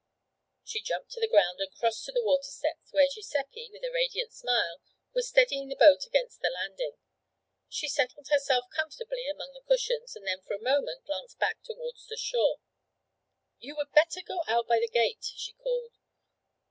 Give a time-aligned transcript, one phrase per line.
[0.63, 3.91] She jumped to the ground and crossed to the water steps, where Giuseppe, with a
[3.93, 4.81] radiant smile,
[5.13, 6.93] was steadying the boat against the landing.
[7.69, 12.11] She settled herself comfortably among the cushions and then for a moment glanced back towards
[12.17, 12.61] shore.
[13.59, 15.93] 'You would better go out by the gate,' she called.